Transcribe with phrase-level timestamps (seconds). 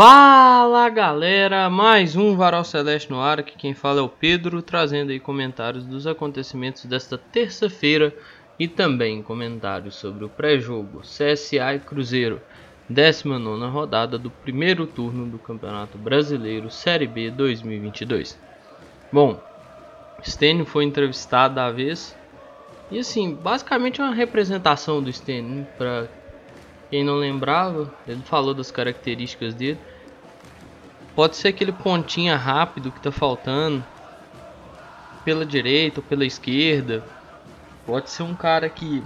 [0.00, 5.10] Fala galera, mais um Varal Celeste no ar, aqui quem fala é o Pedro, trazendo
[5.10, 8.14] aí comentários dos acontecimentos desta terça-feira
[8.60, 12.40] e também comentários sobre o pré-jogo CSA e Cruzeiro,
[12.88, 18.38] 19 rodada do primeiro turno do Campeonato Brasileiro Série B 2022.
[19.12, 19.42] Bom,
[20.22, 22.16] Stênio foi entrevistado da vez
[22.88, 26.06] e assim, basicamente é uma representação do Stênio, para
[26.90, 29.78] quem não lembrava, ele falou das características dele.
[31.14, 33.84] Pode ser aquele pontinha rápido que tá faltando
[35.24, 37.04] pela direita ou pela esquerda.
[37.84, 39.02] Pode ser um cara que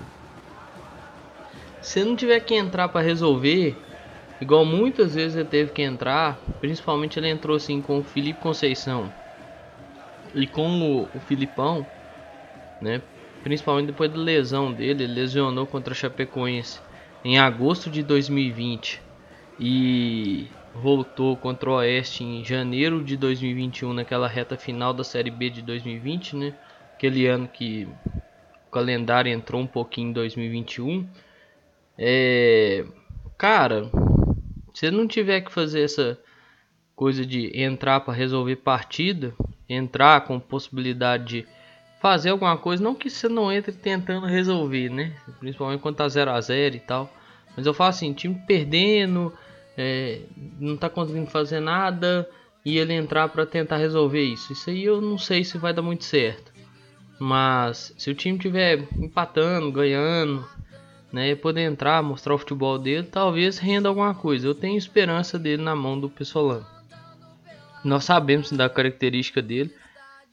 [1.80, 3.76] se não tiver que entrar para resolver,
[4.40, 9.12] igual muitas vezes ele teve que entrar, principalmente ele entrou assim com o Felipe Conceição
[10.32, 11.84] e com o, o Filipão,
[12.80, 13.02] né?
[13.42, 16.78] Principalmente depois da lesão dele, ele lesionou contra a Chapecoense
[17.24, 19.00] em agosto de 2020
[19.58, 25.50] e voltou contra o Oeste em janeiro de 2021 naquela reta final da Série B
[25.50, 26.54] de 2020, né?
[26.94, 27.86] Aquele ano que
[28.66, 31.06] o calendário entrou um pouquinho em 2021.
[31.98, 32.84] É,
[33.36, 33.90] cara,
[34.72, 36.18] se não tiver que fazer essa
[36.96, 39.34] coisa de entrar para resolver partida,
[39.68, 41.46] entrar com possibilidade de
[42.02, 45.12] fazer alguma coisa, não que você não entre tentando resolver, né?
[45.38, 47.08] Principalmente quando tá 0 a 0 e tal.
[47.56, 49.32] Mas eu falo assim, time perdendo,
[49.78, 50.22] é,
[50.58, 52.28] não tá conseguindo fazer nada
[52.64, 54.52] e ele entrar para tentar resolver isso.
[54.52, 56.52] Isso aí eu não sei se vai dar muito certo.
[57.20, 60.44] Mas se o time tiver empatando, ganhando,
[61.12, 64.48] né, poder entrar, mostrar o futebol dele, talvez renda alguma coisa.
[64.48, 66.66] Eu tenho esperança dele na mão do Pessolano.
[67.84, 69.72] Nós sabemos da característica dele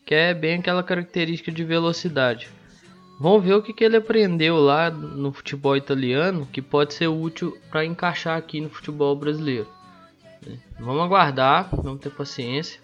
[0.10, 2.50] que é bem aquela característica de velocidade.
[3.20, 7.56] Vamos ver o que, que ele aprendeu lá no futebol italiano que pode ser útil
[7.70, 9.68] para encaixar aqui no futebol brasileiro.
[10.80, 12.82] Vamos aguardar, vamos ter paciência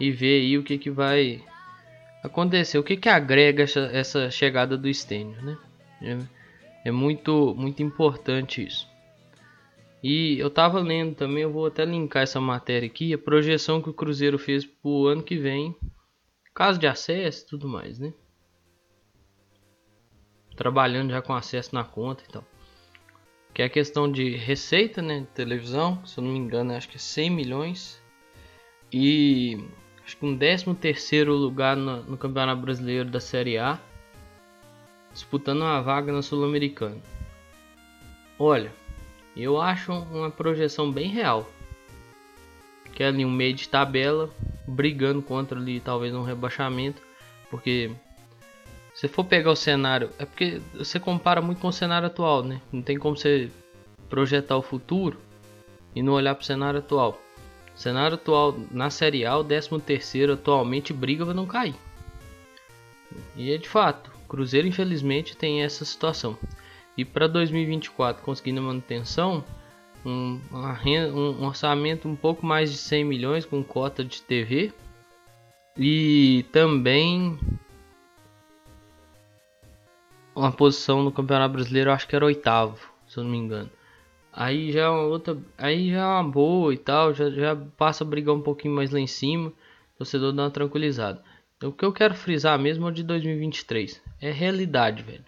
[0.00, 1.40] e ver aí o que, que vai
[2.24, 5.56] acontecer, o que, que agrega essa, essa chegada do Stênio, né?
[6.02, 6.18] É,
[6.86, 8.88] é, muito, muito importante isso.
[10.02, 13.90] E eu tava lendo também, eu vou até linkar essa matéria aqui, a projeção que
[13.90, 15.72] o Cruzeiro fez para o ano que vem
[16.54, 18.12] Caso de acesso e tudo mais, né?
[20.54, 22.44] Trabalhando já com acesso na conta e tal.
[23.54, 25.20] Que é a questão de receita, né?
[25.20, 28.02] De televisão, se eu não me engano, acho que é 100 milhões.
[28.92, 29.64] E
[30.04, 33.78] acho que um 13 terceiro lugar no, no Campeonato Brasileiro da Série A.
[35.12, 37.00] Disputando uma vaga na Sul-Americana.
[38.38, 38.72] Olha,
[39.34, 41.50] eu acho uma projeção bem real.
[42.94, 44.30] Que é ali um meio de tabela
[44.66, 47.02] brigando contra ali talvez um rebaixamento,
[47.50, 47.90] porque
[48.94, 52.60] se for pegar o cenário, é porque você compara muito com o cenário atual, né?
[52.70, 53.50] Não tem como você
[54.08, 55.18] projetar o futuro
[55.94, 57.20] e não olhar para o cenário atual.
[57.74, 61.74] O cenário atual na Série A, o 13 terceiro atualmente briga para não cair.
[63.34, 66.36] E é de fato, Cruzeiro infelizmente tem essa situação.
[66.96, 69.42] E para 2024 conseguindo manutenção,
[70.04, 74.72] um, um, orçamento um pouco mais de 100 milhões com cota de TV
[75.76, 77.38] e também
[80.34, 83.70] uma posição no Campeonato Brasileiro, acho que era oitavo, se eu não me engano.
[84.32, 88.02] Aí já é uma outra, aí já é uma boa e tal, já, já passa
[88.02, 89.52] a brigar um pouquinho mais lá em cima,
[89.98, 91.22] torcedor dá uma tranquilizada.
[91.56, 95.24] Então, o que eu quero frisar mesmo é de 2023, é realidade, velho.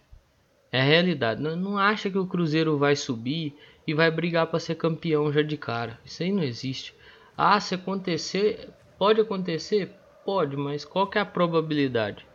[0.73, 1.41] É realidade.
[1.41, 3.55] Não, não acha que o Cruzeiro vai subir
[3.87, 5.99] e vai brigar para ser campeão já de cara.
[6.05, 6.95] Isso aí não existe.
[7.37, 9.91] Ah, se acontecer, pode acontecer?
[10.25, 12.27] Pode, mas qual que é a probabilidade?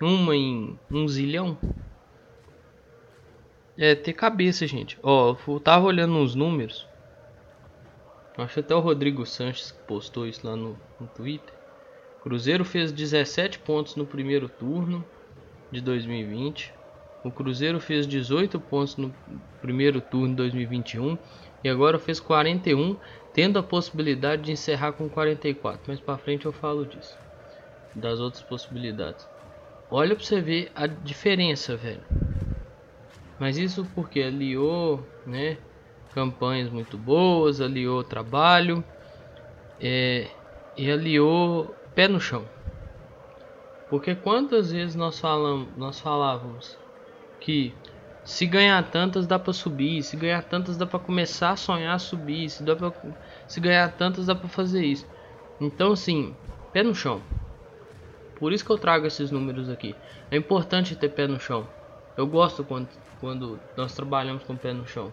[0.00, 1.56] Uma em um zilhão?
[3.76, 4.98] É ter cabeça, gente.
[5.02, 6.86] Ó, eu tava olhando uns números.
[8.36, 11.54] Acho até o Rodrigo Sanches postou isso lá no, no Twitter.
[12.20, 15.04] Cruzeiro fez 17 pontos no primeiro turno
[15.70, 16.72] de 2020.
[17.24, 19.12] O Cruzeiro fez 18 pontos no
[19.62, 21.16] primeiro turno de 2021
[21.64, 22.98] e agora fez 41,
[23.32, 25.80] tendo a possibilidade de encerrar com 44.
[25.86, 27.16] Mais para frente eu falo disso,
[27.94, 29.26] das outras possibilidades.
[29.90, 32.02] Olha para você ver a diferença, velho.
[33.38, 35.56] Mas isso porque aliou, né?
[36.12, 38.84] Campanhas muito boas, aliou trabalho
[39.80, 40.28] é,
[40.76, 42.44] e aliou pé no chão.
[43.88, 46.83] Porque quantas vezes nós falamos, nós falávamos
[47.44, 47.74] que
[48.24, 51.98] se ganhar tantas dá para subir, se ganhar tantas dá para começar a sonhar a
[51.98, 52.90] subir, se, dá pra,
[53.46, 55.06] se ganhar tantas dá para fazer isso.
[55.60, 56.34] Então assim,
[56.72, 57.20] pé no chão.
[58.36, 59.94] Por isso que eu trago esses números aqui.
[60.30, 61.68] É importante ter pé no chão.
[62.16, 62.88] Eu gosto quando,
[63.20, 65.12] quando nós trabalhamos com pé no chão.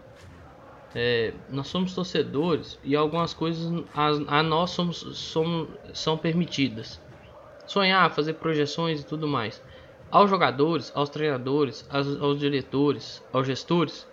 [0.95, 7.01] é, nós somos torcedores e algumas coisas a, a nós somos, somos, são permitidas.
[7.67, 9.61] Sonhar, fazer projeções e tudo mais.
[10.11, 14.05] Aos jogadores, aos treinadores, aos, aos diretores, aos gestores,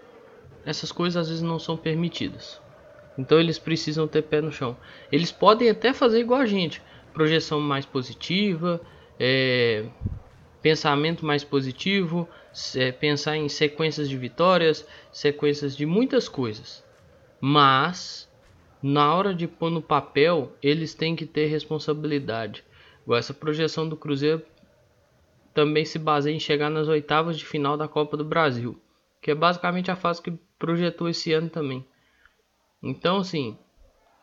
[0.64, 2.60] essas coisas às vezes não são permitidas.
[3.18, 4.76] Então eles precisam ter pé no chão.
[5.10, 6.80] Eles podem até fazer igual a gente,
[7.12, 8.80] projeção mais positiva,
[9.18, 9.86] é,
[10.62, 12.28] pensamento mais positivo,
[12.76, 16.84] é, pensar em sequências de vitórias, sequências de muitas coisas.
[17.40, 18.28] Mas
[18.80, 22.62] na hora de pôr no papel, eles têm que ter responsabilidade.
[23.10, 24.42] Essa projeção do Cruzeiro
[25.58, 28.81] também se baseia em chegar nas oitavas de final da Copa do Brasil,
[29.20, 31.84] que é basicamente a fase que projetou esse ano também.
[32.81, 33.58] Então, assim,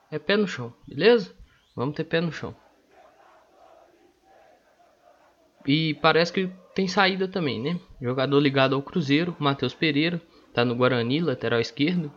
[0.09, 1.35] é pé no chão, beleza?
[1.75, 2.55] Vamos ter pé no chão.
[5.67, 7.81] E parece que tem saída também, né?
[8.01, 10.21] Jogador ligado ao Cruzeiro, Matheus Pereira,
[10.53, 12.09] tá no Guarani, lateral esquerdo.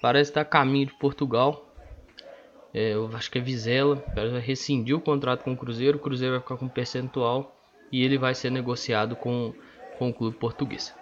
[0.00, 1.62] Parece estar tá a caminho de Portugal.
[2.72, 4.02] É, eu acho que é Vizela.
[4.14, 5.98] Vai rescindir o contrato com o Cruzeiro.
[5.98, 7.55] O Cruzeiro vai ficar com percentual
[7.90, 9.54] e ele vai ser negociado com,
[9.94, 10.94] com o clube português.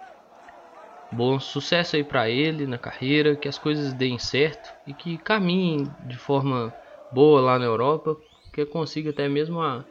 [1.11, 5.95] Bom sucesso aí para ele na carreira, que as coisas deem certo e que caminhem
[5.99, 6.73] de forma
[7.11, 8.17] boa lá na Europa,
[8.51, 9.85] que consiga até mesmo a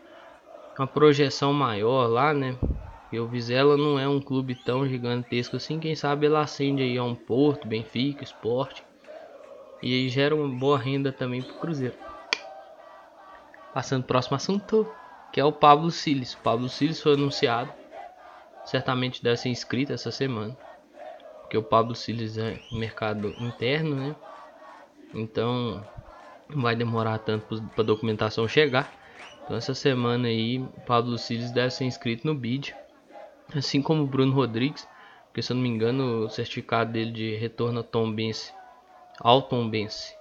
[0.79, 2.59] uma projeção maior lá, né?
[3.13, 6.99] E o Vizela não é um clube tão gigantesco assim, quem sabe ele acende aí
[6.99, 8.85] a um Porto, Benfica, Esporte.
[9.81, 11.97] E aí gera uma boa renda também pro Cruzeiro.
[13.73, 14.97] Passando pro próximo assunto,
[15.35, 16.37] que é o Pablo Siles.
[16.37, 17.69] Pablo Siles foi anunciado.
[18.65, 20.57] Certamente deve ser inscrito essa semana.
[21.41, 24.17] Porque o Pablo Siles é mercado interno, né?
[25.13, 25.85] Então
[26.49, 28.93] não vai demorar tanto para documentação chegar.
[29.43, 32.73] Então essa semana aí, o Pablo Siles deve ser inscrito no BID,
[33.57, 34.87] assim como o Bruno Rodrigues,
[35.25, 38.53] porque se eu não me engano o certificado dele de retorno a Tombense,
[39.19, 40.15] ao Tombense,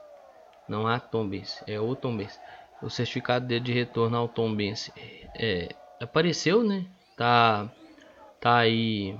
[0.67, 2.39] não a Tombense, é o Tombense.
[2.81, 4.91] O certificado dele de retorno ao Tombense
[5.35, 6.85] é, apareceu, né?
[7.15, 7.71] Tá,
[8.39, 9.17] tá aí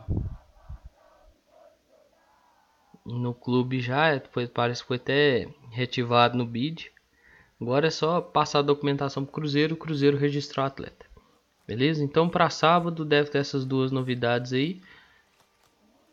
[3.06, 6.92] no clube já, foi, parece que foi até retivado no BID.
[7.62, 11.06] Agora é só passar a documentação para o Cruzeiro, o Cruzeiro registrar o atleta.
[11.68, 12.04] Beleza?
[12.04, 14.82] Então para sábado deve ter essas duas novidades aí.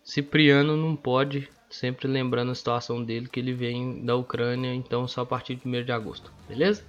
[0.02, 5.22] Cipriano não pode, sempre lembrando a situação dele que ele vem da Ucrânia, então só
[5.22, 6.32] a partir de 1 de agosto.
[6.48, 6.84] Beleza?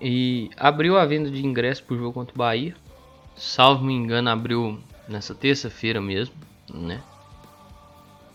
[0.00, 2.74] E abriu a venda de ingressos para o jogo contra o Bahia.
[3.36, 4.78] Salvo me engano, abriu
[5.08, 6.34] nessa terça-feira mesmo,
[6.72, 7.02] né?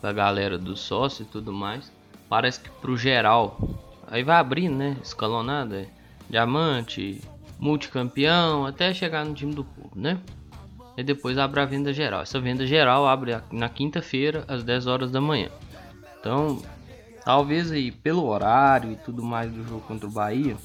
[0.01, 1.91] Pra galera do sócio e tudo mais.
[2.27, 3.57] Parece que pro geral
[4.13, 4.95] Aí vai abrindo, né?
[5.01, 5.81] Escalonada.
[5.81, 5.87] É
[6.29, 7.19] diamante,
[7.59, 10.19] multicampeão, até chegar no time do povo, né?
[10.95, 12.21] E depois abre a venda geral.
[12.21, 15.49] Essa venda geral abre na quinta-feira, às 10 horas da manhã.
[16.19, 16.61] Então,
[17.25, 20.55] talvez aí pelo horário e tudo mais do jogo contra o Bahia,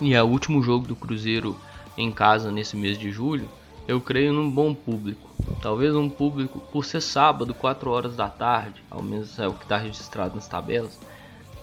[0.00, 1.56] e é o último jogo do Cruzeiro
[1.96, 3.48] em casa nesse mês de julho,
[3.86, 5.28] eu creio num bom público.
[5.60, 9.64] Talvez um público, por ser sábado, 4 horas da tarde, ao menos é o que
[9.64, 10.98] está registrado nas tabelas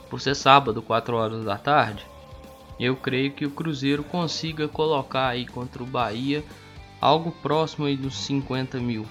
[0.09, 2.05] por ser sábado, 4 horas da tarde,
[2.79, 6.43] eu creio que o Cruzeiro consiga colocar aí contra o Bahia
[7.01, 9.05] algo próximo aí dos 50 mil,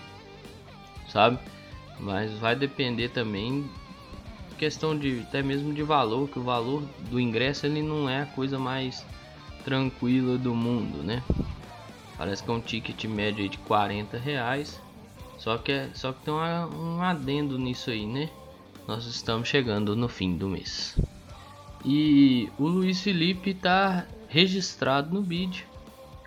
[1.09, 1.39] sabe?
[1.99, 3.69] Mas vai depender também
[4.59, 8.27] questão de até mesmo de valor, que o valor do ingresso ele não é a
[8.27, 9.05] coisa mais
[9.67, 11.23] tranquila do mundo, né?
[12.17, 14.81] Parece que é um ticket médio de 40 reais,
[15.37, 18.31] só que é, só que tem um adendo nisso aí, né?
[18.87, 20.97] nós estamos chegando no fim do mês.
[21.85, 25.67] E o Luiz Felipe está registrado no bid,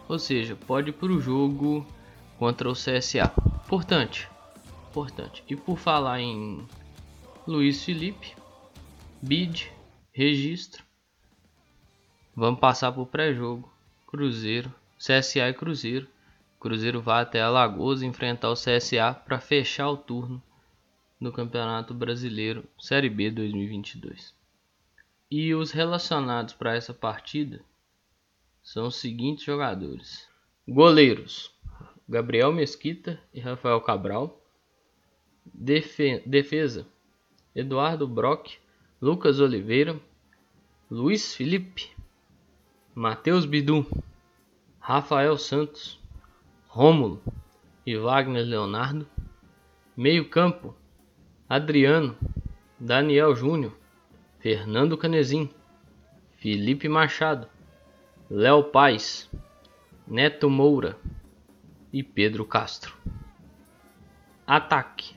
[0.08, 1.86] ou seja, pode ir para o jogo
[2.38, 3.31] contra o CSA.
[3.65, 4.27] Importante,
[4.89, 5.43] importante.
[5.48, 6.65] E por falar em
[7.48, 8.36] Luiz Felipe,
[9.22, 9.72] bid,
[10.12, 10.84] registro,
[12.39, 13.69] vamos passar para o pré-jogo.
[14.08, 16.08] Cruzeiro, CSA e Cruzeiro.
[16.60, 20.41] Cruzeiro vai até Alagoas enfrentar o CSA para fechar o turno
[21.19, 24.34] no Campeonato Brasileiro Série B 2022.
[25.29, 27.62] E os relacionados para essa partida
[28.63, 30.27] são os seguintes jogadores:
[30.67, 31.53] goleiros
[32.08, 34.41] Gabriel Mesquita e Rafael Cabral,
[35.46, 36.88] Defe defesa
[37.53, 38.53] Eduardo Brock,
[39.01, 40.00] Lucas Oliveira,
[40.89, 41.98] Luiz Felipe,
[42.99, 43.87] Matheus Bidu,
[44.77, 45.97] Rafael Santos,
[46.67, 47.23] Rômulo
[47.85, 49.07] e Wagner Leonardo,
[49.95, 50.75] meio campo
[51.47, 52.17] Adriano,
[52.77, 53.71] Daniel Júnior,
[54.39, 55.49] Fernando Canezin,
[56.39, 57.47] Felipe Machado,
[58.29, 59.31] Léo Paz,
[60.05, 60.99] Neto Moura
[61.93, 62.93] e Pedro Castro.
[64.45, 65.15] Ataque: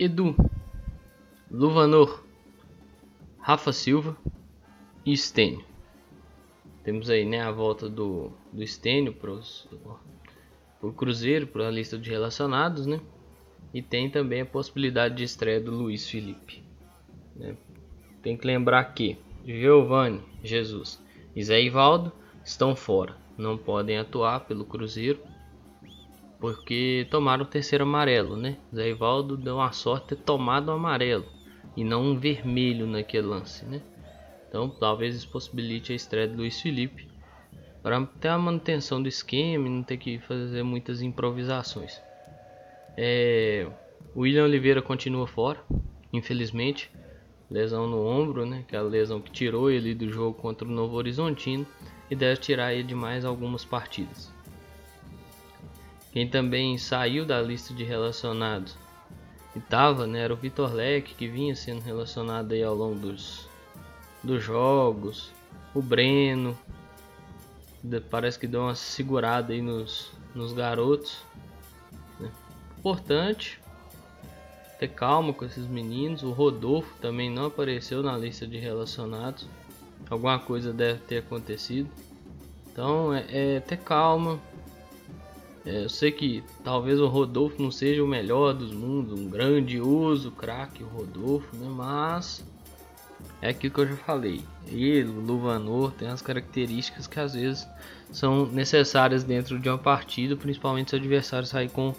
[0.00, 0.34] Edu,
[1.48, 2.24] Luvanor,
[3.38, 4.16] Rafa Silva
[5.04, 5.64] e Stênio.
[6.86, 9.32] Temos aí né, a volta do, do Stênio para
[10.80, 13.00] o Cruzeiro, para a lista de relacionados, né?
[13.74, 16.62] E tem também a possibilidade de estreia do Luiz Felipe.
[17.34, 17.56] Né?
[18.22, 21.02] Tem que lembrar que Giovanni, Jesus
[21.34, 22.12] e Zé Ivaldo
[22.44, 23.16] estão fora.
[23.36, 25.18] Não podem atuar pelo Cruzeiro
[26.38, 28.58] porque tomaram o terceiro amarelo, né?
[28.72, 31.26] Zé Ivaldo deu uma sorte de ter tomado o amarelo
[31.76, 33.82] e não um vermelho naquele lance, né?
[34.56, 37.06] Então talvez isso possibilite a estreia do Luiz Felipe
[37.82, 42.00] para ter a manutenção do esquema e não ter que fazer muitas improvisações.
[42.96, 43.68] É,
[44.16, 45.62] William Oliveira continua fora,
[46.10, 46.90] infelizmente.
[47.50, 48.64] Lesão no ombro, né?
[48.66, 51.66] Que é a lesão que tirou ele do jogo contra o Novo Horizontino
[52.10, 54.32] e deve tirar ele de mais algumas partidas.
[56.12, 58.74] Quem também saiu da lista de relacionados
[59.54, 63.45] e tava, né, era o Vitor Leque, que vinha sendo relacionado aí ao longo dos,
[64.22, 65.30] dos jogos.
[65.74, 66.56] O Breno,
[68.10, 71.22] parece que deu uma segurada aí nos, nos garotos.
[72.18, 72.30] Né?
[72.78, 73.60] Importante
[74.78, 76.22] ter calma com esses meninos.
[76.22, 79.46] O Rodolfo também não apareceu na lista de relacionados.
[80.08, 81.88] Alguma coisa deve ter acontecido.
[82.70, 84.38] Então é, é ter calma.
[85.64, 90.30] É, eu sei que talvez o Rodolfo não seja o melhor dos mundos, um grandioso
[90.30, 91.68] craque, o Rodolfo, né?
[91.68, 92.44] Mas
[93.40, 94.44] é aquilo que eu já falei.
[94.66, 97.68] Ele, o Luvanor, tem as características que às vezes
[98.12, 101.94] são necessárias dentro de uma partida, principalmente se o adversário sair com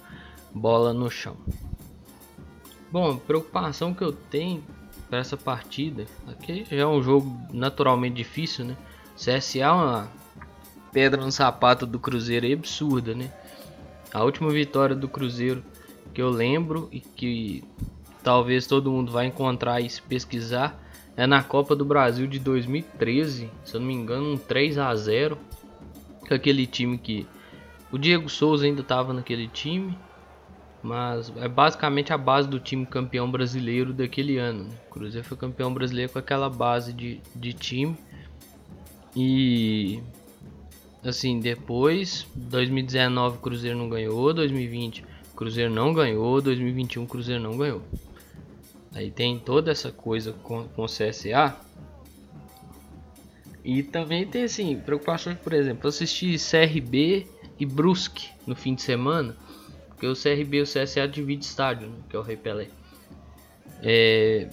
[0.53, 1.37] bola no chão.
[2.91, 4.63] Bom, a preocupação que eu tenho
[5.09, 8.77] para essa partida, aqui já é um jogo naturalmente difícil, né?
[9.15, 10.11] CSA é uma
[10.91, 13.31] pedra no sapato do Cruzeiro é absurda, né?
[14.13, 15.63] A última vitória do Cruzeiro
[16.13, 17.63] que eu lembro e que
[18.23, 20.86] talvez todo mundo vai encontrar e se pesquisar
[21.17, 24.95] é na Copa do Brasil de 2013, se eu não me engano, um 3 a
[24.95, 25.37] 0
[26.27, 27.27] com aquele time que
[27.91, 29.97] o Diego Souza ainda estava naquele time
[30.81, 34.65] mas é basicamente a base do time campeão brasileiro daquele ano.
[34.65, 34.69] Né?
[34.87, 37.97] O Cruzeiro foi campeão brasileiro com aquela base de, de time.
[39.15, 39.99] E
[41.03, 47.41] assim, depois, 2019 o Cruzeiro não ganhou, 2020 o Cruzeiro não ganhou, 2021 o Cruzeiro
[47.41, 47.81] não ganhou.
[48.97, 51.55] Aí tem toda essa coisa com, com CSA.
[53.63, 57.27] E também tem assim, preocupações, por exemplo, assistir CRB
[57.59, 59.35] e Brusque no fim de semana
[59.97, 61.95] porque o CRB e o CSA dividem estádio, né?
[62.07, 62.67] que é o Rei Pelé.
[63.81, 64.47] É...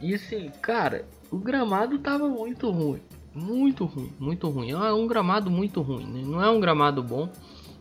[0.00, 3.00] E assim, cara, o gramado tava muito ruim.
[3.34, 4.70] Muito ruim, muito ruim.
[4.70, 6.22] É um gramado muito ruim, né?
[6.24, 7.28] Não é um gramado bom,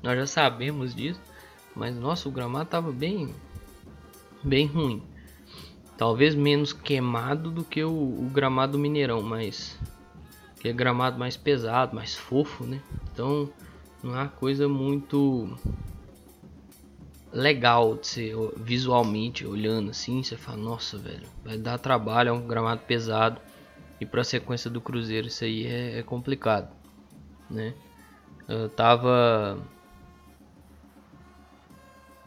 [0.01, 1.21] nós já sabemos disso.
[1.75, 3.29] Mas nossa, o gramado tava bem,
[4.43, 5.03] bem ruim.
[5.97, 9.79] Talvez menos queimado do que o, o gramado Mineirão, mas
[10.59, 12.81] que é gramado mais pesado, mais fofo, né?
[13.13, 13.49] Então
[14.03, 15.57] não é uma coisa muito
[17.31, 22.47] legal de ser visualmente olhando assim, você fala, nossa, velho, vai dar trabalho, é um
[22.47, 23.41] gramado pesado.
[23.99, 26.69] E para a sequência do Cruzeiro isso aí é, é, complicado,
[27.49, 27.73] né?
[28.47, 29.57] Eu tava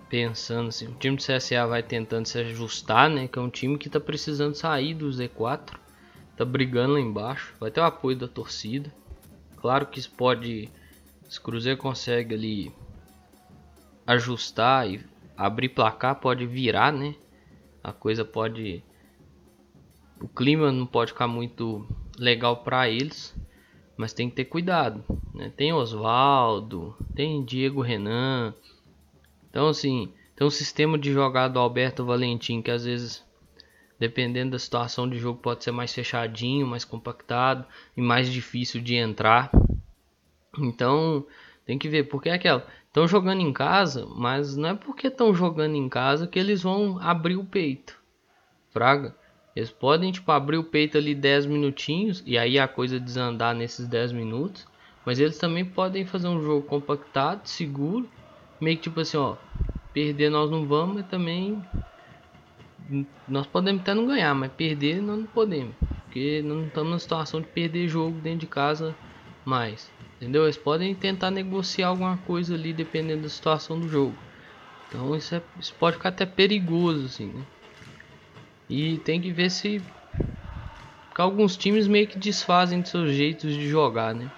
[0.08, 3.28] pensando assim, o time do CSA vai tentando se ajustar, né?
[3.28, 5.74] Que é um time que tá precisando sair do Z4,
[6.36, 8.92] tá brigando lá embaixo, vai ter o apoio da torcida.
[9.56, 10.70] Claro que isso pode,
[11.28, 12.72] se o Cruzeiro consegue ali
[14.06, 15.04] ajustar e
[15.36, 17.14] abrir placar pode virar, né?
[17.82, 18.82] A coisa pode
[20.20, 21.86] o clima não pode ficar muito
[22.18, 23.34] legal para eles,
[23.96, 25.52] mas tem que ter cuidado, né?
[25.56, 28.54] Tem Oswaldo, tem Diego Renan.
[29.50, 33.26] Então assim, tem um sistema de jogada do Alberto Valentim que às vezes
[33.98, 37.64] dependendo da situação de jogo pode ser mais fechadinho, mais compactado
[37.96, 39.50] e mais difícil de entrar.
[40.56, 41.26] Então,
[41.66, 45.34] tem que ver porque é aquela Estão jogando em casa, mas não é porque estão
[45.34, 47.96] jogando em casa que eles vão abrir o peito.
[48.70, 49.14] Fraga.
[49.54, 53.86] Eles podem tipo abrir o peito ali 10 minutinhos e aí a coisa desandar nesses
[53.86, 54.66] 10 minutos,
[55.04, 58.08] mas eles também podem fazer um jogo compactado, seguro,
[58.60, 59.36] meio que tipo assim, ó,
[59.92, 61.62] perder nós não vamos, mas também
[63.26, 65.74] nós podemos até não ganhar, mas perder nós não podemos,
[66.04, 68.94] porque não estamos na situação de perder jogo dentro de casa
[69.44, 69.90] mais.
[70.16, 70.44] Entendeu?
[70.44, 74.14] Eles podem tentar negociar alguma coisa ali dependendo da situação do jogo.
[74.88, 77.42] Então isso, é, isso pode ficar até perigoso assim, né?
[78.68, 79.80] E tem que ver se
[81.16, 84.28] alguns times meio que desfazem de seus jeitos de jogar, né?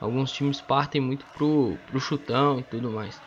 [0.00, 3.20] Alguns times partem muito pro, pro chutão e tudo mais.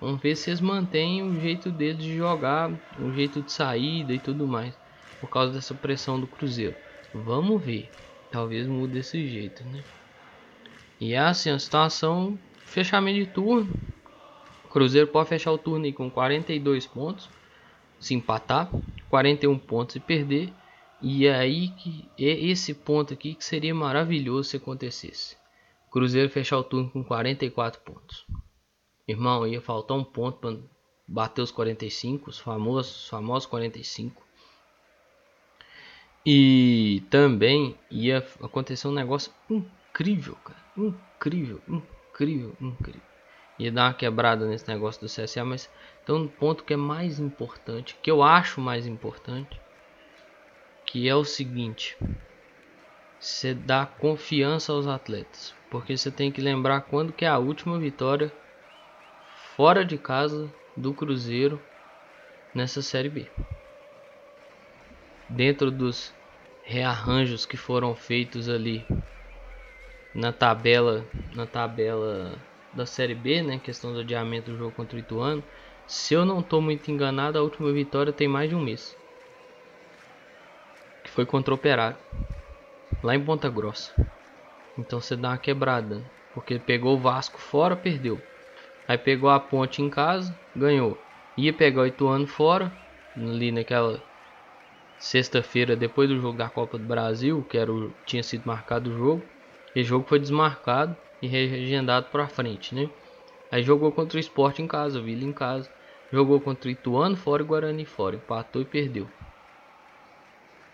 [0.00, 4.18] Vamos ver se eles mantêm o jeito deles de jogar, o jeito de saída e
[4.18, 4.74] tudo mais.
[5.20, 6.74] Por causa dessa pressão do Cruzeiro.
[7.14, 7.90] Vamos ver.
[8.30, 9.82] Talvez mude desse jeito, né?
[11.00, 12.38] E é assim a situação.
[12.64, 13.72] Fechamento de turno.
[14.64, 17.28] O Cruzeiro pode fechar o turno aí com 42 pontos.
[18.00, 18.68] Se empatar.
[19.08, 20.52] 41 pontos e perder.
[21.00, 25.36] E é aí que é esse ponto aqui que seria maravilhoso se acontecesse.
[25.94, 28.26] Cruzeiro fechar o turno com 44 pontos.
[29.06, 30.56] Irmão, ia faltar um ponto para
[31.06, 34.22] bater os 45, os famosos, os famosos 45.
[36.24, 40.58] E também ia acontecer um negócio incrível, cara.
[40.76, 43.02] Incrível, incrível, incrível.
[43.58, 45.70] Ia dar uma quebrada nesse negócio do CSA, mas
[46.06, 49.60] tem um ponto que é mais importante, que eu acho mais importante,
[50.86, 51.96] que é o seguinte:
[53.20, 55.54] você dá confiança aos atletas.
[55.70, 58.32] Porque você tem que lembrar quando que é a última vitória
[59.56, 61.62] fora de casa do Cruzeiro
[62.52, 63.30] nessa Série B.
[65.28, 66.12] Dentro dos
[66.64, 68.84] rearranjos que foram feitos ali
[70.12, 71.06] na tabela,
[71.36, 72.36] na tabela
[72.72, 75.44] da Série B, né, questão do adiamento do jogo contra o Ituano,
[75.86, 78.96] se eu não estou muito enganado, a última vitória tem mais de um mês.
[81.04, 81.98] Que foi contra o Operário,
[83.00, 83.94] lá em Ponta Grossa.
[84.76, 86.04] Então você dá uma quebrada.
[86.32, 88.20] Porque pegou o Vasco fora, perdeu.
[88.86, 91.02] Aí pegou a ponte em casa, ganhou.
[91.36, 92.72] Ia pegar o Ituano fora,
[93.16, 94.02] ali naquela
[94.98, 98.96] sexta-feira, depois do jogo da Copa do Brasil, que era o, tinha sido marcado o
[98.96, 99.30] jogo.
[99.74, 102.88] E o jogo foi desmarcado e reagendado para frente, né?
[103.50, 105.70] Aí jogou contra o Sport em casa, Vila em casa.
[106.12, 108.16] Jogou contra o Ituano fora e Guarani fora.
[108.16, 109.08] Empatou e perdeu.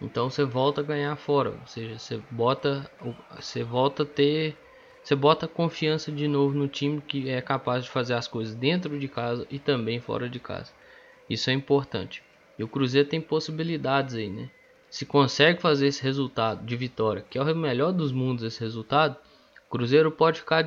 [0.01, 2.91] Então você volta a ganhar fora, ou seja, você bota,
[3.37, 4.59] você volta a ter,
[5.11, 8.97] você bota confiança de novo no time que é capaz de fazer as coisas dentro
[8.97, 10.73] de casa e também fora de casa.
[11.29, 12.23] Isso é importante.
[12.57, 14.49] E o Cruzeiro tem possibilidades aí, né?
[14.89, 19.17] Se consegue fazer esse resultado de vitória, que é o melhor dos mundos esse resultado,
[19.67, 20.59] o Cruzeiro pode ficar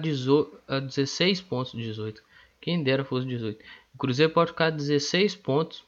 [0.68, 2.22] a 16 pontos, 18.
[2.60, 3.64] Quem dera fosse 18.
[3.96, 5.86] O Cruzeiro pode ficar a 16 pontos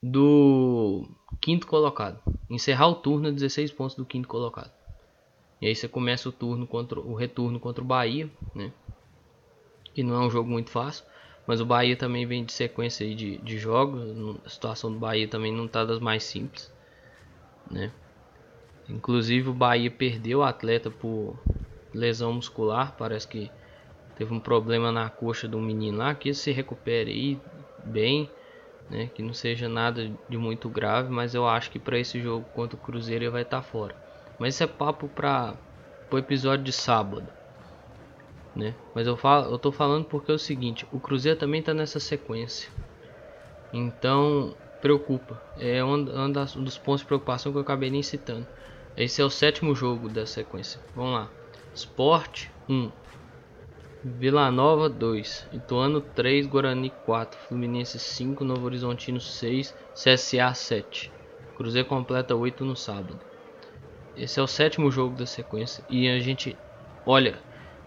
[0.00, 1.08] do
[1.40, 2.22] quinto colocado.
[2.48, 4.83] Encerrar o turno a 16 pontos do quinto colocado.
[5.64, 8.70] E aí você começa o turno contra o retorno contra o Bahia, né?
[9.94, 11.02] Que não é um jogo muito fácil,
[11.46, 14.02] mas o Bahia também vem de sequência aí de, de jogos.
[14.44, 16.70] A situação do Bahia também não está das mais simples,
[17.70, 17.90] né?
[18.90, 21.34] Inclusive o Bahia perdeu o atleta por
[21.94, 23.50] lesão muscular, parece que
[24.18, 27.38] teve um problema na coxa do menino lá, que se recupere aí
[27.78, 28.28] bem
[28.90, 29.08] né?
[29.14, 32.76] Que não seja nada de muito grave, mas eu acho que para esse jogo contra
[32.76, 34.03] o Cruzeiro ele vai estar tá fora.
[34.38, 35.54] Mas isso é papo para
[36.10, 37.26] o episódio de sábado,
[38.54, 38.74] né?
[38.94, 41.98] Mas eu falo, eu tô falando porque é o seguinte, o Cruzeiro também está nessa
[41.98, 42.70] sequência.
[43.72, 45.42] Então, preocupa.
[45.58, 48.46] É um, dos pontos de preocupação que eu acabei nem citando.
[48.96, 50.80] Esse é o sétimo jogo da sequência.
[50.94, 51.30] Vamos lá.
[51.74, 52.92] Sport 1,
[54.04, 61.10] Vila Nova 2, Ituano 3, Guarani 4, Fluminense 5, Novo Horizontino 6, CSA 7.
[61.56, 63.18] Cruzeiro completa 8 no sábado.
[64.16, 66.56] Esse é o sétimo jogo da sequência e a gente
[67.04, 67.38] olha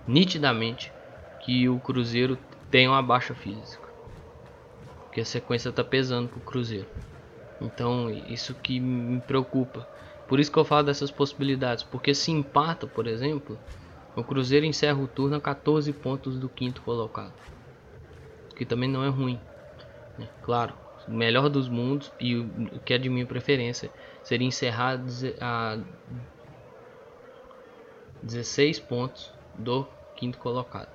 [0.06, 0.92] nitidamente
[1.40, 2.38] que o Cruzeiro
[2.70, 3.88] tem uma baixa física.
[5.12, 6.88] Que a sequência está pesando para o Cruzeiro.
[7.62, 9.88] Então, isso que me preocupa.
[10.28, 13.58] Por isso que eu falo dessas possibilidades, porque se empata, por exemplo,
[14.16, 17.34] o Cruzeiro encerra o turno a 14 pontos do quinto colocado.
[18.56, 19.40] Que também não é ruim.
[20.18, 20.28] Né?
[20.44, 20.74] Claro,
[21.08, 23.90] o melhor dos mundos e o que é de minha preferência
[24.24, 25.00] seria encerrar
[25.40, 25.80] a
[28.22, 30.90] 16 pontos do quinto colocado.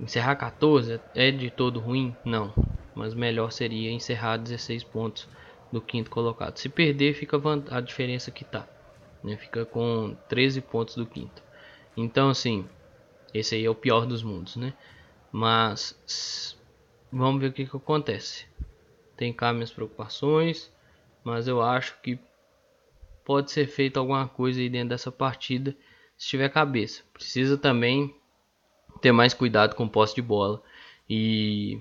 [0.00, 2.14] Encerrar 14 é de todo ruim?
[2.24, 2.52] Não.
[2.94, 5.28] Mas melhor seria encerrar 16 pontos
[5.70, 6.56] do quinto colocado.
[6.58, 8.66] Se perder, fica a diferença que tá.
[9.22, 9.36] Né?
[9.36, 11.42] Fica com 13 pontos do quinto.
[11.96, 12.66] Então, assim,
[13.32, 14.74] esse aí é o pior dos mundos, né?
[15.30, 16.56] Mas
[17.12, 18.46] vamos ver o que, que acontece.
[19.16, 20.72] Tem cá minhas preocupações,
[21.22, 22.18] mas eu acho que
[23.24, 25.74] pode ser feito alguma coisa aí dentro dessa partida
[26.16, 27.02] se tiver cabeça.
[27.12, 28.14] Precisa também
[29.00, 30.62] ter mais cuidado com posse de bola
[31.08, 31.80] e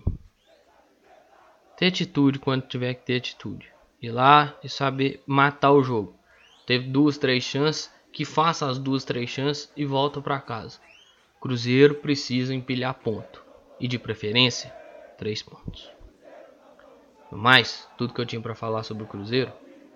[1.78, 3.68] ter atitude quando tiver que ter atitude.
[4.02, 6.16] Ir lá e saber matar o jogo.
[6.66, 10.80] Teve duas, três chances, que faça as duas, três chances e volta para casa.
[11.40, 13.44] Cruzeiro precisa empilhar ponto
[13.80, 14.74] e de preferência
[15.18, 15.93] três pontos.
[17.36, 19.52] Mas tudo que eu tinha para falar sobre o Cruzeiro,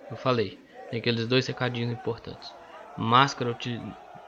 [0.10, 0.60] eu falei.
[0.90, 2.54] Tem aqueles dois recadinhos importantes.
[2.98, 3.56] Máscara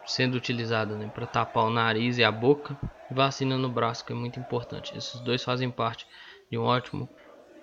[0.06, 2.78] sendo utilizada né, para tapar o nariz e a boca,
[3.10, 4.96] e vacina no braço, que é muito importante.
[4.98, 6.06] Esses dois fazem parte
[6.52, 7.08] de um ótimo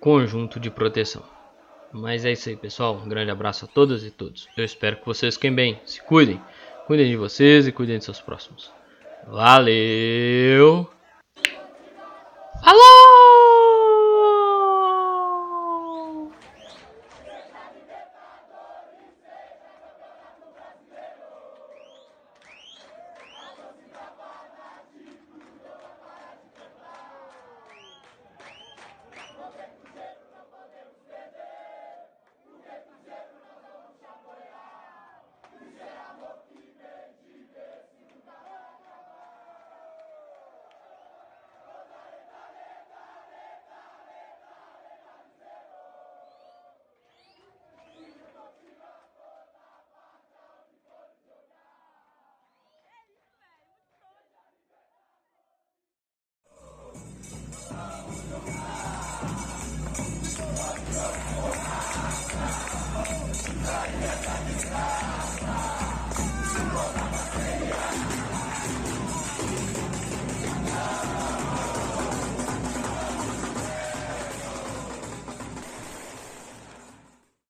[0.01, 1.23] conjunto de proteção.
[1.93, 2.97] Mas é isso aí, pessoal.
[2.97, 4.49] Um grande abraço a todas e todos.
[4.57, 6.41] Eu espero que vocês fiquem bem, se cuidem,
[6.87, 8.71] cuidem de vocês e cuidem de seus próximos.
[9.27, 10.89] Valeu!
[12.63, 13.36] Falou!